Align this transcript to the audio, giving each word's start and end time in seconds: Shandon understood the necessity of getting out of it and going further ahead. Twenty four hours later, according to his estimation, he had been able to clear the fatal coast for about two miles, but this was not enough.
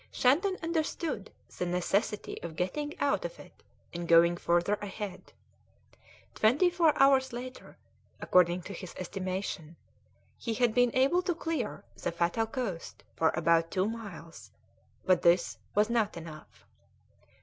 Shandon 0.09 0.57
understood 0.63 1.29
the 1.59 1.67
necessity 1.67 2.41
of 2.41 2.55
getting 2.55 2.99
out 2.99 3.23
of 3.23 3.37
it 3.39 3.61
and 3.93 4.07
going 4.07 4.35
further 4.35 4.73
ahead. 4.81 5.31
Twenty 6.33 6.71
four 6.71 6.93
hours 6.95 7.33
later, 7.33 7.77
according 8.19 8.63
to 8.63 8.73
his 8.73 8.95
estimation, 8.97 9.75
he 10.39 10.55
had 10.55 10.73
been 10.73 10.89
able 10.95 11.21
to 11.21 11.35
clear 11.35 11.83
the 12.01 12.11
fatal 12.11 12.47
coast 12.47 13.03
for 13.15 13.29
about 13.35 13.69
two 13.69 13.87
miles, 13.87 14.49
but 15.05 15.21
this 15.21 15.59
was 15.75 15.87
not 15.87 16.17
enough. 16.17 16.65